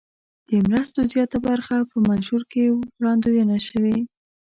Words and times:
د 0.49 0.51
مرستو 0.69 0.99
زیاته 1.13 1.37
برخه 1.47 1.75
په 1.91 1.97
منشور 2.09 2.43
کې 2.51 2.63
وړاندوینه 2.99 3.57
شوې. 3.67 3.97